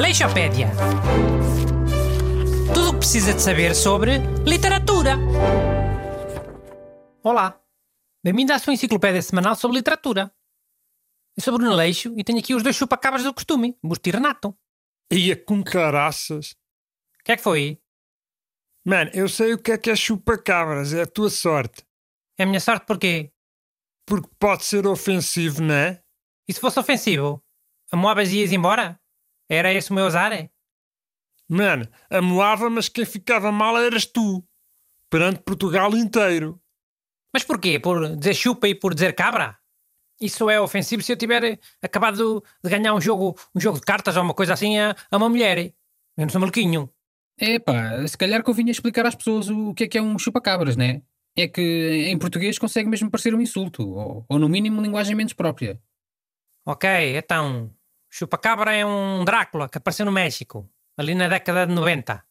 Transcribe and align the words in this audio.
Aleixopédia. 0.00 0.68
Tudo 2.72 2.88
o 2.88 2.92
que 2.94 3.00
precisa 3.00 3.34
de 3.34 3.42
saber 3.42 3.74
sobre 3.74 4.16
literatura. 4.46 5.18
Olá, 7.22 7.60
bem-vindo 8.24 8.50
à 8.50 8.58
sua 8.58 8.72
enciclopédia 8.72 9.20
semanal 9.20 9.54
sobre 9.56 9.76
literatura. 9.76 10.34
Eu 11.36 11.42
sou 11.42 11.52
Bruno 11.52 11.72
Aleixo 11.72 12.14
e 12.16 12.24
tenho 12.24 12.38
aqui 12.38 12.54
os 12.54 12.62
dois 12.62 12.76
chupacabras 12.76 13.24
do 13.24 13.34
costume, 13.34 13.76
Busto 13.84 14.08
e 14.08 14.12
Renato. 14.12 14.56
Ia 15.12 15.36
com 15.36 15.62
caraças. 15.62 16.52
O 17.20 17.24
que 17.24 17.32
é 17.32 17.36
que 17.36 17.42
foi? 17.42 17.78
Mano, 18.82 19.10
eu 19.12 19.28
sei 19.28 19.52
o 19.52 19.58
que 19.58 19.72
é 19.72 19.76
que 19.76 19.90
é 19.90 19.94
chupa-cabras, 19.96 20.94
é 20.94 21.02
a 21.02 21.06
tua 21.06 21.28
sorte. 21.28 21.84
É 22.38 22.44
a 22.44 22.46
minha 22.46 22.58
sorte 22.60 22.86
porquê? 22.86 23.30
Porque 24.06 24.30
pode 24.38 24.64
ser 24.64 24.86
ofensivo, 24.86 25.60
não 25.60 25.74
é? 25.74 26.02
E 26.48 26.54
se 26.54 26.58
fosse 26.58 26.80
ofensivo? 26.80 27.44
Amoavas 27.92 28.32
e 28.32 28.38
ias 28.38 28.50
embora? 28.50 28.98
Era 29.50 29.74
esse 29.74 29.90
o 29.90 29.94
meu 29.94 30.06
azar? 30.06 30.32
é? 30.32 30.48
Mano, 31.48 31.88
amoava, 32.08 32.70
mas 32.70 32.88
quem 32.88 33.04
ficava 33.04 33.50
mal 33.50 33.76
eras 33.76 34.06
tu. 34.06 34.46
Perante 35.10 35.40
Portugal 35.40 35.90
inteiro. 35.96 36.62
Mas 37.34 37.42
porquê? 37.42 37.80
Por 37.80 38.16
dizer 38.16 38.34
chupa 38.34 38.68
e 38.68 38.76
por 38.76 38.94
dizer 38.94 39.12
cabra? 39.12 39.58
Isso 40.20 40.48
é 40.48 40.60
ofensivo 40.60 41.02
se 41.02 41.10
eu 41.12 41.16
tiver 41.16 41.58
acabado 41.82 42.44
de 42.62 42.70
ganhar 42.70 42.94
um 42.94 43.00
jogo, 43.00 43.36
um 43.52 43.58
jogo 43.58 43.80
de 43.80 43.84
cartas 43.84 44.16
ou 44.16 44.22
uma 44.22 44.34
coisa 44.34 44.52
assim 44.52 44.78
a, 44.78 44.94
a 45.10 45.16
uma 45.16 45.28
mulher. 45.28 45.58
Eu 45.58 45.72
não 46.18 46.28
sou 46.28 46.40
maluquinho. 46.40 46.88
Epá, 47.36 48.06
se 48.06 48.16
calhar 48.16 48.44
convinha 48.44 48.70
explicar 48.70 49.04
às 49.06 49.16
pessoas 49.16 49.48
o 49.48 49.74
que 49.74 49.84
é 49.84 49.88
que 49.88 49.98
é 49.98 50.02
um 50.02 50.18
chupa-cabras, 50.18 50.76
né? 50.76 51.02
É 51.36 51.48
que 51.48 52.06
em 52.08 52.18
português 52.18 52.58
consegue 52.58 52.88
mesmo 52.88 53.10
parecer 53.10 53.34
um 53.34 53.40
insulto, 53.40 53.88
ou, 53.88 54.26
ou 54.28 54.38
no 54.38 54.48
mínimo 54.48 54.82
linguagem 54.82 55.16
menos 55.16 55.32
própria. 55.32 55.80
Ok, 56.66 57.16
então. 57.16 57.74
Chupacabra 58.10 58.74
é 58.74 58.84
um 58.84 59.24
Drácula 59.24 59.68
que 59.68 59.78
apareceu 59.78 60.04
no 60.04 60.10
México, 60.10 60.68
ali 60.96 61.14
na 61.14 61.28
década 61.28 61.64
de 61.64 61.72
90. 61.72 62.26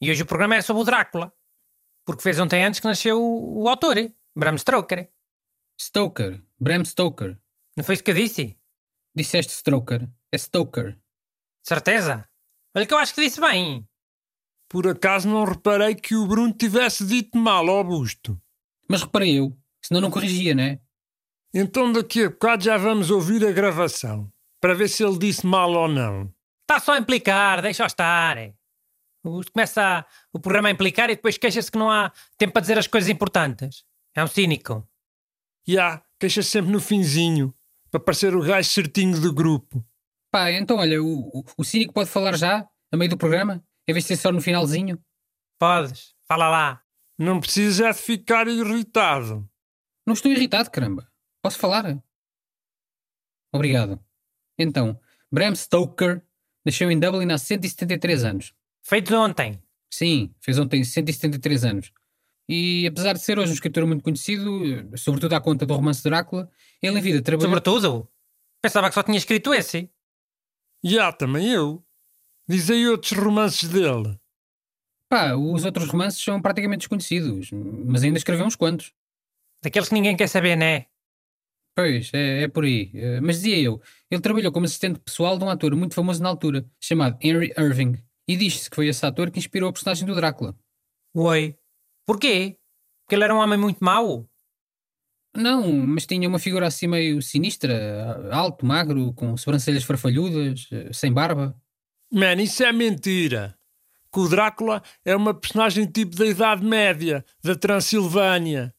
E 0.00 0.10
hoje 0.10 0.22
o 0.22 0.26
programa 0.26 0.54
é 0.54 0.62
sobre 0.62 0.82
o 0.82 0.84
Drácula. 0.84 1.32
Porque 2.06 2.22
fez 2.22 2.38
ontem 2.38 2.64
antes 2.64 2.78
que 2.78 2.86
nasceu 2.86 3.20
o, 3.20 3.64
o 3.64 3.68
autor, 3.68 3.96
Bram 4.34 4.56
Stoker. 4.56 5.10
Stoker, 5.78 6.42
Bram 6.58 6.84
Stoker. 6.84 7.36
Não 7.76 7.84
foi 7.84 7.94
isso 7.94 8.04
que 8.04 8.12
eu 8.12 8.14
disse? 8.14 8.56
Disseste 9.14 9.52
Stoker, 9.52 10.08
é 10.30 10.38
Stoker. 10.38 10.96
Certeza? 11.62 12.28
Olha 12.74 12.86
que 12.86 12.94
eu 12.94 12.98
acho 12.98 13.14
que 13.14 13.22
disse 13.22 13.40
bem. 13.40 13.86
Por 14.68 14.86
acaso 14.86 15.28
não 15.28 15.44
reparei 15.44 15.96
que 15.96 16.14
o 16.14 16.26
Bruno 16.26 16.52
tivesse 16.52 17.04
dito 17.04 17.36
mal 17.36 17.68
ao 17.68 17.82
busto. 17.82 18.40
Mas 18.88 19.02
reparei 19.02 19.38
eu, 19.38 19.58
senão 19.82 20.00
não 20.00 20.10
corrigia, 20.10 20.54
né? 20.54 20.80
Então 21.52 21.90
daqui 21.92 22.24
a 22.24 22.30
bocado 22.30 22.62
já 22.62 22.76
vamos 22.76 23.10
ouvir 23.10 23.44
a 23.44 23.50
gravação. 23.50 24.32
Para 24.60 24.74
ver 24.74 24.88
se 24.88 25.04
ele 25.04 25.18
disse 25.18 25.46
mal 25.46 25.70
ou 25.72 25.88
não. 25.88 26.32
Está 26.62 26.80
só 26.80 26.92
a 26.94 26.98
implicar, 26.98 27.62
deixa-o 27.62 27.86
estar. 27.86 28.36
O- 29.24 29.40
Começa 29.52 30.04
o 30.32 30.38
programa 30.40 30.68
a 30.68 30.72
implicar 30.72 31.10
e 31.10 31.16
depois 31.16 31.38
queixa-se 31.38 31.70
que 31.70 31.78
não 31.78 31.90
há 31.90 32.12
tempo 32.36 32.52
para 32.52 32.60
dizer 32.62 32.78
as 32.78 32.86
coisas 32.86 33.08
importantes. 33.08 33.84
É 34.14 34.22
um 34.22 34.26
cínico. 34.26 34.86
Já, 35.66 36.02
queixa 36.18 36.42
sempre 36.42 36.70
no 36.72 36.80
finzinho. 36.80 37.54
Para 37.90 38.00
parecer 38.00 38.34
o 38.34 38.42
gajo 38.42 38.68
certinho 38.68 39.18
do 39.20 39.32
grupo. 39.32 39.84
Pá, 40.30 40.50
então 40.52 40.76
olha, 40.76 41.02
o, 41.02 41.28
o, 41.40 41.44
o 41.56 41.64
cínico 41.64 41.94
pode 41.94 42.10
falar 42.10 42.36
já, 42.36 42.68
a 42.92 42.96
meio 42.98 43.10
do 43.10 43.16
programa, 43.16 43.64
em 43.88 43.92
vez 43.94 44.04
de 44.04 44.08
ser 44.08 44.16
só 44.18 44.30
no 44.30 44.42
finalzinho. 44.42 45.02
Podes, 45.58 46.14
fala 46.26 46.48
lá. 46.50 46.82
Não 47.18 47.40
precisa 47.40 47.88
é 47.88 47.92
de 47.92 47.98
ficar 47.98 48.46
irritado. 48.46 49.48
Não 50.06 50.12
estou 50.14 50.30
irritado, 50.30 50.70
caramba. 50.70 51.10
Posso 51.42 51.58
falar? 51.58 51.98
Obrigado. 53.52 53.98
Então, 54.58 54.98
Bram 55.30 55.54
Stoker 55.54 56.22
nasceu 56.64 56.90
em 56.90 56.98
Dublin 56.98 57.30
há 57.32 57.38
173 57.38 58.24
anos. 58.24 58.54
Feito 58.82 59.08
de 59.08 59.14
ontem. 59.14 59.62
Sim, 59.90 60.34
fez 60.40 60.58
ontem 60.58 60.82
173 60.84 61.64
anos. 61.64 61.92
E 62.48 62.86
apesar 62.86 63.12
de 63.12 63.20
ser 63.20 63.38
hoje 63.38 63.50
um 63.50 63.54
escritor 63.54 63.86
muito 63.86 64.02
conhecido, 64.02 64.96
sobretudo 64.96 65.34
à 65.34 65.40
conta 65.40 65.66
do 65.66 65.74
romance 65.74 66.02
de 66.02 66.08
Drácula, 66.08 66.50
ele 66.82 66.98
em 66.98 67.02
vida 67.02 67.22
trabalhou... 67.22 67.50
Sobretudo. 67.50 68.08
Pensava 68.62 68.88
que 68.88 68.94
só 68.94 69.02
tinha 69.02 69.18
escrito 69.18 69.52
esse. 69.52 69.90
Já, 70.82 71.12
também 71.12 71.50
eu. 71.50 71.84
Diz 72.48 72.70
aí 72.70 72.88
outros 72.88 73.12
romances 73.12 73.68
dele. 73.68 74.18
Pá, 75.08 75.34
os 75.34 75.64
outros 75.64 75.88
romances 75.88 76.22
são 76.22 76.40
praticamente 76.40 76.80
desconhecidos, 76.80 77.50
mas 77.52 78.02
ainda 78.02 78.18
escreveu 78.18 78.46
uns 78.46 78.56
quantos. 78.56 78.92
Daqueles 79.62 79.88
que 79.88 79.94
ninguém 79.94 80.16
quer 80.16 80.28
saber, 80.28 80.56
né? 80.56 80.86
Pois, 81.78 82.10
é, 82.12 82.42
é 82.42 82.48
por 82.48 82.64
aí. 82.64 82.90
Eh, 82.92 83.20
Mas 83.20 83.36
dizia 83.36 83.56
eu, 83.56 83.80
ele 84.10 84.20
trabalhou 84.20 84.50
como 84.50 84.66
assistente 84.66 84.98
pessoal 84.98 85.38
de 85.38 85.44
um 85.44 85.48
ator 85.48 85.76
muito 85.76 85.94
famoso 85.94 86.20
na 86.20 86.28
altura, 86.28 86.68
chamado 86.80 87.16
Henry 87.22 87.54
Irving, 87.56 88.02
e 88.26 88.36
diz-se 88.36 88.68
que 88.68 88.74
foi 88.74 88.88
esse 88.88 89.06
ator 89.06 89.30
que 89.30 89.38
inspirou 89.38 89.70
a 89.70 89.72
personagem 89.72 90.04
do 90.04 90.12
Drácula. 90.12 90.58
Oi. 91.14 91.54
Porquê? 92.04 92.58
Porque 93.04 93.14
ele 93.14 93.22
era 93.22 93.32
um 93.32 93.38
homem 93.38 93.56
muito 93.56 93.78
mau? 93.78 94.28
Não, 95.36 95.70
mas 95.86 96.04
tinha 96.04 96.28
uma 96.28 96.40
figura 96.40 96.66
assim 96.66 96.88
meio 96.88 97.22
sinistra, 97.22 98.28
alto, 98.32 98.66
magro, 98.66 99.12
com 99.12 99.36
sobrancelhas 99.36 99.84
farfalhudas, 99.84 100.66
eh, 100.72 100.92
sem 100.92 101.12
barba. 101.12 101.56
Man, 102.12 102.42
isso 102.42 102.64
é 102.64 102.72
mentira. 102.72 103.56
Que 104.12 104.18
o 104.18 104.28
Drácula 104.28 104.82
é 105.04 105.14
uma 105.14 105.32
personagem 105.32 105.86
tipo 105.86 106.16
da 106.16 106.26
Idade 106.26 106.64
Média, 106.64 107.24
da 107.40 107.54
Transilvânia. 107.54 108.74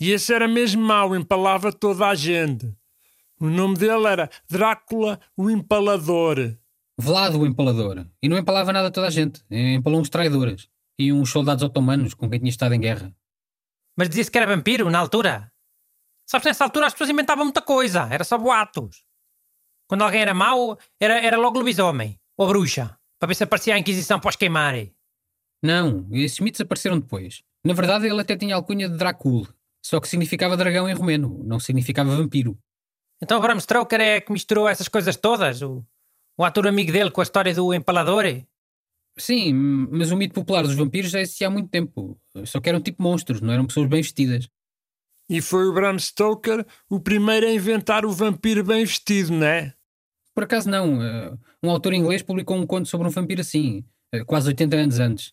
E 0.00 0.12
esse 0.12 0.32
era 0.32 0.48
mesmo 0.48 0.82
mau, 0.82 1.14
empalava 1.14 1.70
toda 1.70 2.08
a 2.08 2.14
gente. 2.14 2.74
O 3.38 3.48
nome 3.48 3.76
dele 3.76 4.06
era 4.06 4.30
Drácula 4.48 5.20
o 5.36 5.50
Empalador. 5.50 6.56
Vlado 6.98 7.40
o 7.40 7.46
Empalador. 7.46 8.06
E 8.22 8.28
não 8.28 8.38
empalava 8.38 8.72
nada 8.72 8.88
a 8.88 8.90
toda 8.90 9.08
a 9.08 9.10
gente. 9.10 9.42
Empalou 9.50 10.00
uns 10.00 10.08
traidores. 10.08 10.68
E 10.98 11.12
uns 11.12 11.30
soldados 11.30 11.62
otomanos 11.62 12.14
com 12.14 12.28
quem 12.30 12.38
tinha 12.38 12.48
estado 12.50 12.74
em 12.74 12.80
guerra. 12.80 13.14
Mas 13.96 14.08
dizia-se 14.08 14.30
que 14.30 14.38
era 14.38 14.46
vampiro 14.46 14.90
na 14.90 14.98
altura. 14.98 15.52
Sabes, 16.26 16.46
nessa 16.46 16.64
altura 16.64 16.86
as 16.86 16.92
pessoas 16.92 17.10
inventavam 17.10 17.44
muita 17.44 17.60
coisa. 17.60 18.08
Era 18.10 18.24
só 18.24 18.38
boatos. 18.38 19.04
Quando 19.86 20.02
alguém 20.02 20.22
era 20.22 20.32
mau, 20.32 20.78
era, 20.98 21.20
era 21.20 21.36
logo 21.36 21.58
lobisomem. 21.58 22.18
Ou 22.38 22.48
bruxa. 22.48 22.98
Para 23.18 23.28
ver 23.28 23.34
se 23.34 23.44
aparecia 23.44 23.74
a 23.74 23.78
Inquisição 23.78 24.18
para 24.18 24.30
os 24.30 24.36
queimarem. 24.36 24.94
Não, 25.62 26.08
esses 26.10 26.40
mitos 26.40 26.60
apareceram 26.60 26.98
depois. 26.98 27.42
Na 27.64 27.74
verdade, 27.74 28.06
ele 28.06 28.20
até 28.20 28.34
tinha 28.34 28.54
a 28.54 28.58
alcunha 28.58 28.88
de 28.88 28.96
Dracul. 28.96 29.46
Só 29.84 30.00
que 30.00 30.08
significava 30.08 30.56
dragão 30.56 30.88
em 30.88 30.94
romeno, 30.94 31.42
não 31.44 31.58
significava 31.58 32.14
vampiro. 32.16 32.58
Então 33.22 33.38
o 33.38 33.40
Bram 33.40 33.58
Stoker 33.60 34.00
é 34.00 34.20
que 34.20 34.32
misturou 34.32 34.68
essas 34.68 34.88
coisas 34.88 35.16
todas? 35.16 35.62
O, 35.62 35.84
o 36.38 36.44
ator 36.44 36.66
amigo 36.66 36.92
dele 36.92 37.10
com 37.10 37.20
a 37.20 37.24
história 37.24 37.54
do 37.54 37.72
empalador? 37.74 38.24
Sim, 39.18 39.52
mas 39.52 40.10
o 40.10 40.16
mito 40.16 40.34
popular 40.34 40.62
dos 40.62 40.74
vampiros 40.74 41.10
já 41.10 41.20
existia 41.20 41.48
há 41.48 41.50
muito 41.50 41.68
tempo. 41.68 42.18
Só 42.46 42.60
que 42.60 42.68
eram 42.68 42.80
tipo 42.80 43.02
monstros, 43.02 43.40
não 43.40 43.52
eram 43.52 43.66
pessoas 43.66 43.88
bem 43.88 44.00
vestidas. 44.02 44.48
E 45.28 45.40
foi 45.40 45.66
o 45.68 45.72
Bram 45.72 45.98
Stoker 45.98 46.66
o 46.88 46.98
primeiro 47.00 47.46
a 47.46 47.52
inventar 47.52 48.04
o 48.04 48.12
vampiro 48.12 48.64
bem 48.64 48.84
vestido, 48.84 49.32
não 49.32 49.46
é? 49.46 49.74
Por 50.34 50.44
acaso 50.44 50.68
não. 50.70 51.02
eh, 51.02 51.36
Um 51.62 51.70
autor 51.70 51.92
inglês 51.92 52.22
publicou 52.22 52.56
um 52.56 52.66
conto 52.66 52.88
sobre 52.88 53.06
um 53.06 53.10
vampiro 53.10 53.40
assim, 53.40 53.84
eh, 54.12 54.24
quase 54.24 54.48
80 54.48 54.76
anos 54.76 54.98
antes. 54.98 55.32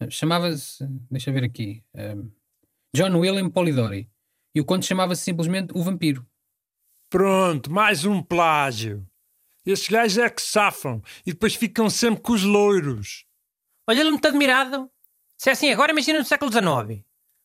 Eh, 0.00 0.10
Chamava-se. 0.10 0.86
Deixa 1.10 1.30
eu 1.30 1.34
ver 1.34 1.44
aqui. 1.44 1.82
eh, 1.94 2.16
John 2.94 3.16
William 3.18 3.48
Polidori. 3.50 4.08
E 4.54 4.60
o 4.60 4.64
conto 4.64 4.84
chamava-se 4.84 5.22
simplesmente 5.22 5.72
O 5.74 5.82
Vampiro. 5.82 6.26
Pronto, 7.10 7.70
mais 7.70 8.04
um 8.04 8.22
plágio. 8.22 9.06
Esses 9.64 9.88
gajos 9.88 10.18
é 10.18 10.28
que 10.28 10.42
safam 10.42 11.00
e 11.24 11.32
depois 11.32 11.54
ficam 11.54 11.88
sempre 11.88 12.20
com 12.22 12.32
os 12.32 12.42
loiros. 12.42 13.24
Olha, 13.88 14.00
ele 14.00 14.10
muito 14.10 14.26
admirado. 14.26 14.90
Se 15.38 15.48
é 15.48 15.52
assim 15.52 15.70
agora, 15.70 15.92
imagina 15.92 16.18
no 16.18 16.24
século 16.24 16.50
XIX. 16.50 17.02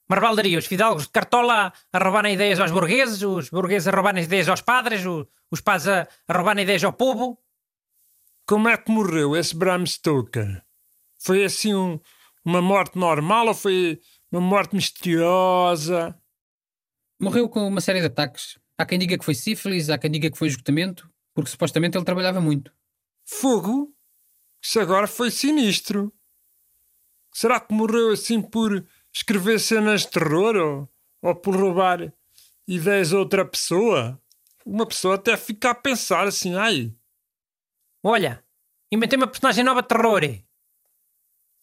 Uma 0.09 0.16
rebaldaria, 0.16 0.57
os 0.57 0.66
fidalgos 0.66 1.03
de 1.03 1.09
cartola 1.09 1.72
a 1.91 2.00
roubarem 2.00 2.34
ideias 2.34 2.59
aos 2.59 2.72
burgueses, 2.72 3.22
os 3.22 3.50
burgueses 3.50 3.88
a 3.88 3.91
roubarem 3.91 4.24
ideias 4.24 4.47
aos 4.47 4.62
padres, 4.62 5.02
os 5.52 5.62
padres 5.62 5.88
a, 5.88 6.07
a 6.28 6.34
roubarem 6.38 6.63
ideias 6.63 6.83
ao 6.83 6.94
povo. 6.94 7.38
Como 8.45 8.69
é 8.69 8.77
que 8.77 8.92
morreu 8.92 9.36
esse 9.36 9.56
Bram 9.56 9.86
Stoker? 9.86 10.63
Foi 11.19 11.44
assim 11.44 11.74
um- 11.75 12.00
uma 12.45 12.62
morte 12.62 12.98
normal 12.98 13.48
ou 13.48 13.54
foi 13.54 14.00
uma 14.31 14.41
morte 14.41 14.75
misteriosa? 14.75 16.19
Morreu 17.19 17.50
com 17.50 17.68
uma 17.68 17.81
série 17.81 18.00
de 18.00 18.07
ataques. 18.07 18.59
Há 18.77 18.85
quem 18.85 19.00
diga 19.00 19.18
que 19.18 19.25
foi 19.25 19.33
sífilis, 19.33 19.89
há 19.89 19.97
quem 19.97 20.12
diga 20.12 20.29
que 20.29 20.38
foi 20.38 20.47
esgotamento, 20.47 21.09
porque 21.33 21.50
supostamente 21.50 21.97
ele 21.97 22.06
trabalhava 22.06 22.39
muito. 22.39 22.71
Fogo? 23.25 23.94
Isso 24.62 24.79
agora 24.79 25.07
foi 25.07 25.31
sinistro. 25.31 26.13
Será 27.33 27.59
que 27.59 27.74
morreu 27.74 28.12
assim 28.12 28.41
por 28.41 28.85
escrever 29.13 29.59
cenas 29.59 30.01
de 30.01 30.12
terror 30.12 30.56
ou, 30.56 30.89
ou 31.21 31.35
por 31.35 31.56
roubar 31.56 32.13
ideias 32.68 33.13
a 33.13 33.19
outra 33.19 33.45
pessoa? 33.45 34.21
Uma 34.65 34.85
pessoa 34.85 35.15
até 35.15 35.35
fica 35.38 35.71
a 35.71 35.75
pensar 35.75 36.27
assim, 36.27 36.56
ai, 36.56 36.94
Olha, 38.03 38.44
inventei 38.91 39.18
uma 39.18 39.27
personagem 39.27 39.63
nova 39.63 39.81
de 39.81 39.88
terror. 39.89 40.21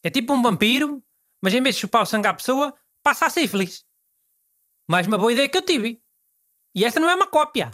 É 0.02 0.10
tipo 0.10 0.34
um 0.34 0.42
vampiro, 0.42 1.02
mas 1.44 1.52
em 1.52 1.62
vez 1.62 1.74
de 1.74 1.82
chupar 1.82 2.02
o 2.02 2.06
sangue 2.06 2.26
à 2.26 2.32
pessoa, 2.32 2.74
passa 3.02 3.26
a 3.26 3.30
sífilis. 3.30 3.84
Mais 4.88 5.06
uma 5.06 5.18
boa 5.18 5.30
ideia 5.30 5.46
que 5.46 5.58
eu 5.58 5.60
tive. 5.60 6.02
E 6.74 6.86
esta 6.86 6.98
não 6.98 7.10
é 7.10 7.14
uma 7.14 7.26
cópia. 7.26 7.70